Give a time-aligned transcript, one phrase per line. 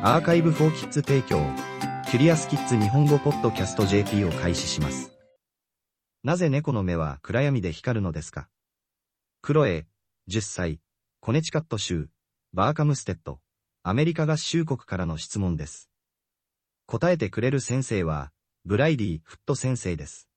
[0.00, 1.44] アーカイブフォーキッズ提供、
[2.08, 5.10] キュリアスキッズ日本語ポッドキャスト JP を開始します。
[6.22, 8.48] なぜ猫の目は暗闇で光るのですか？
[9.42, 9.88] クロエ、
[10.30, 10.80] 10歳、
[11.18, 12.10] コネチカット州、
[12.52, 13.40] バーカムステッド、
[13.82, 15.90] アメリカ合衆国からの質問です。
[16.86, 18.30] 答えてくれる先生は、
[18.64, 20.28] ブライディ・フット先生です。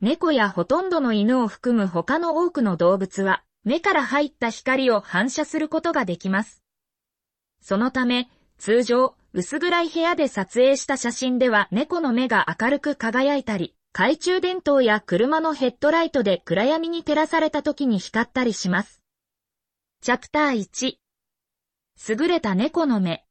[0.00, 6.64] 猫やほとんどの犬を含む他の多くの動物は、目から入った光を反射することができます。
[7.68, 19.02] そのため、通常、薄暗い部屋で撮影した写真では猫の目が明るく輝いたり、懐中電灯や車のヘッドライトで暗闇に照らされた時に光ったりします。
[20.00, 20.94] チャプター1
[22.08, 23.24] 優れた猫の目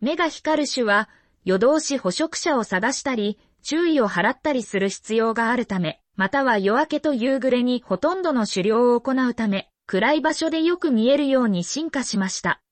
[0.00, 1.08] 目が光る種は、
[1.44, 12.62] 夜通し捕食者を探したり、注意を払ったりする必要があるため、または夜明けと夕暮れにほとんどの狩猟を行うため、暗い場所でよく見えるように進化しました。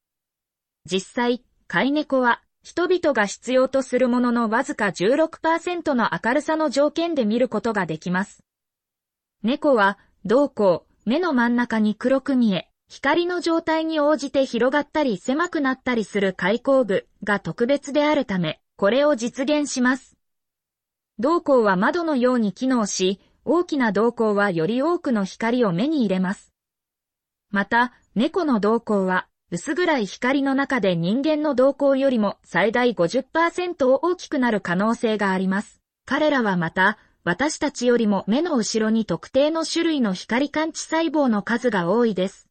[0.91, 8.43] 実際、飼い猫は、人々が必要とするもののわずか16%の明るさの条件で見ることができます。
[9.43, 20.17] 猫は、瞳孔、目の真ん中に黒く見え、光の状態に応じて広がったり狭くなったりする開口部が特別であるため、これを実現します。
[21.19, 26.51] 瞳孔は窓のように機能し、大きな瞳孔はより多くの光を目に入れます。
[27.51, 35.81] また、猫の瞳孔は、薄暗い光の中で人間の瞳孔よりも最大50%を大きくなる可能性があります。
[36.05, 42.47] 彼らはまた、私たちよりも目の後ろに特定の種類の光感知細胞の数が多いです。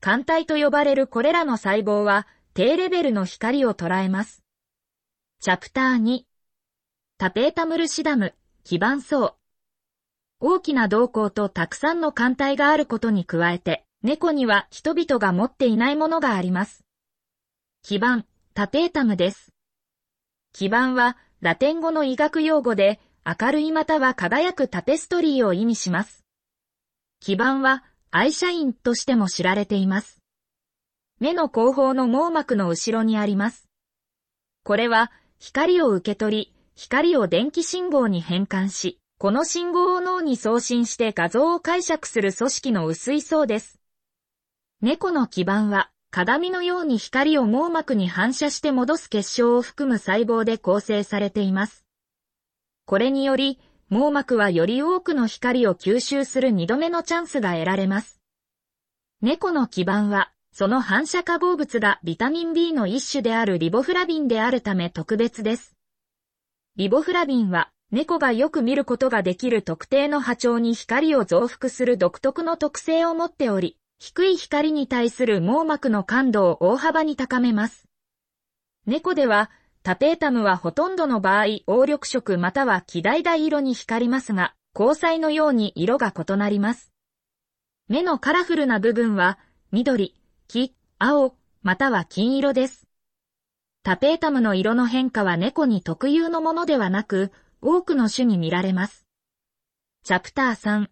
[0.00, 4.42] 艦体と呼ばれるこれらの細胞は、低レベルの光を捉えます。
[5.40, 6.22] チャプター2
[7.18, 8.34] タペータムルシダム、
[8.64, 9.36] 基盤層。
[10.40, 16.84] 大きな瞳孔とたくさんの艦体があることに加えて、猫には人々が持っていないものがあります。
[17.82, 19.52] 基盤、タペータムです。
[20.52, 26.24] 基盤は、ラテン語の医学用語で、明るいまたは輝くタペストリーを意味します。
[27.20, 30.20] 基盤は、アイシャインとしても知られています。
[31.20, 33.68] 目の後方の網膜の後ろにあります。
[34.64, 43.79] これは、光を受け取り、光を電気信号に変換し、この信号を脳に送信して画像を解釈する組織の薄い層です。
[44.82, 51.84] 猫の基盤は、鏡のように光を網膜に反射して戻す結晶を含む細胞で構成されています。
[52.86, 58.22] これにより、網膜はより多くの光を吸収する2度目のチャンスが得られます。
[59.20, 65.76] 猫の基盤は、その反射化合物がビタミン B の一種であるリボフラビンであるため特別です。
[66.76, 77.86] リボフラビンは、猫がよく見ることができる特定の波長に光を増幅する独特の特性を持っており、低い光に対する網膜の感度を大幅に高めます。
[78.86, 79.50] 猫では、
[79.82, 86.94] タペータムはほとんどの場合、黄緑色または黄橙色に光りますが、光彩のように色が異なります。
[87.88, 89.38] 目のカラフルな部分は、
[89.70, 90.16] 緑、
[90.48, 92.88] 黄、青、または金色です。
[93.82, 99.04] タペータムの色の変化は猫に特有のものではなく、多くの種に見られます。
[100.04, 100.88] チャプター3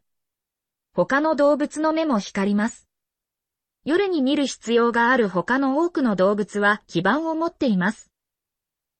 [0.92, 2.87] 他の動物の目も光ります。
[3.88, 8.10] 夜に見る必要がある他の多くの動物は基盤を持っています。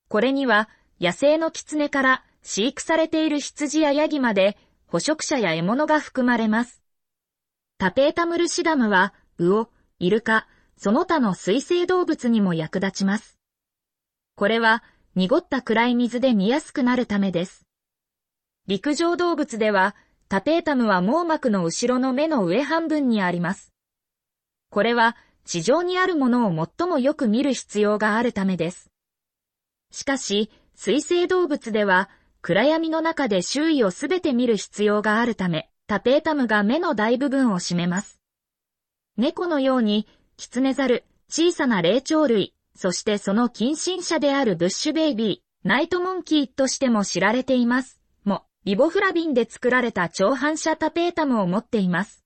[0.09, 4.57] これには、野生の狐から飼育されている羊やヤギまで、
[4.87, 6.83] 捕食者や獲物が含まれます。
[7.77, 10.47] タペータムルシダムは、魚、イルカ、
[10.79, 13.39] その他の水生動物にも役立ちます。
[14.37, 14.83] これは、
[15.15, 17.67] 濁った暗い水で見やすくなるためです。
[18.67, 19.95] 陸上動物では、
[20.31, 23.75] タペータムは網膜の後ろの目の上半分にあります。
[24.71, 28.91] これは、地上にあるものを最もよく見る必要があるためです。
[29.91, 32.11] しかし、水生動物では、
[32.43, 38.21] 暗闇の中で周囲をすべて見る必要があるため、タペータムが目の大部分を占めます。
[39.17, 40.07] 猫のように、
[40.37, 47.99] キツネザル、小さな霊長類、そしてその近親者であるブッシュベイビー、ナイトモンキーとしても知られています。
[48.25, 52.23] も、リボフラビンで作られた超反射タペータムを持っています。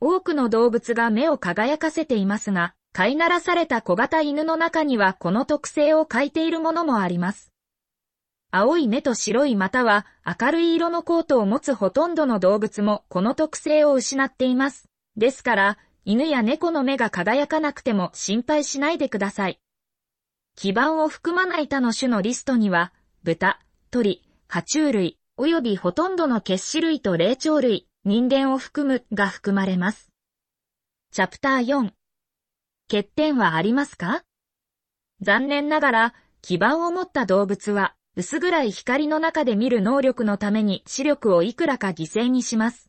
[0.00, 7.52] 多くの動物が目を輝かせていますが、飼いならされた小型犬の中にはこの特性を欠いているものもあります。
[8.50, 14.88] 青い目と白いまたは明るい色のコートを持つほとんどの動物もこの特性を失っています。
[15.16, 19.60] ですから、犬や猫の目が輝かなくても心配しないでください。
[20.56, 22.92] 基盤を含まない他の種のリストには、
[23.24, 23.60] 豚、
[23.90, 30.12] 鳥、爬虫類、およびほとんどの結子類と霊長類、人間を含むが含まれます。
[31.10, 31.90] チャプター4
[32.88, 34.22] 欠点はありますか？
[35.20, 42.88] 残念ながら、基盤を持った動物は、薄暗い光の中で見る能力のために視力をいくらか犠牲にします。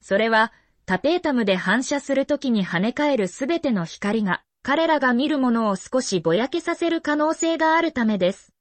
[0.00, 0.52] それは、
[0.84, 8.52] タペータムで反射するときに跳ね返るすべての光が、彼らが見るものを少しぼやけさせる可能性があるためです。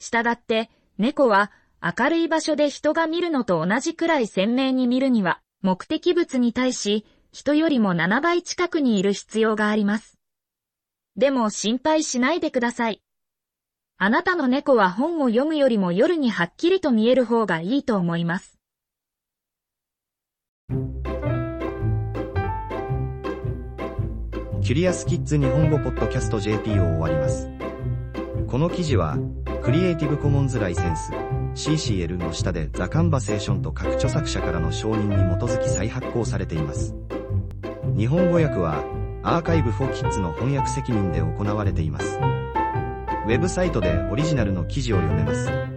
[0.00, 1.52] したがって、猫は
[1.86, 10.18] 明るい場所で人が見るのと同じくらい鮮明に見るには、目的物に対し、人よりも7倍近くにいる必要があります。
[11.16, 13.02] でも心配しないでください。
[13.98, 18.58] あなたの猫は本を読むよりも夜にはっきりと見える方がいいと思います。
[24.60, 27.48] キュリアスキッズ日本語ポッドキャスト JP を終わります。
[28.48, 29.16] この記事は、
[29.62, 31.12] クリエイティブコモンズライセンス
[31.56, 36.94] CCL の下でザ・カンバセーションと各著作者からの承認に基づき再発行されています。
[37.96, 38.84] 日本語訳は、
[39.22, 42.18] アーカイブ・フォー・キッズの翻訳責任で行われています。
[43.26, 45.75] ウェブサイトでオリジナルの記事を読めます。